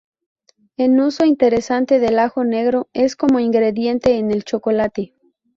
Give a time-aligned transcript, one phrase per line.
[0.77, 5.13] Un uso interesante del ajo negro es como ingrediente en el chocolate.